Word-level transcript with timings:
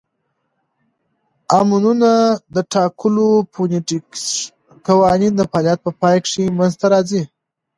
امونونه 1.59 2.11
د 2.55 2.57
ټاکلو 2.73 3.27
فونیټیکښي 3.51 4.35
قوانینو 4.87 5.37
د 5.37 5.41
فعالیت 5.51 5.79
په 5.83 5.91
پای 6.01 6.17
کښي 6.23 6.43
منځ 6.57 6.73
ته 6.81 6.85
راځي. 6.93 7.21